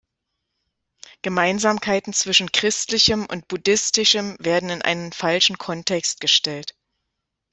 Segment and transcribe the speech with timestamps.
[1.21, 6.75] Gemeinsamkeiten zwischen Christlichem und Buddhistischem werden in einen falschen Kontext gestellt.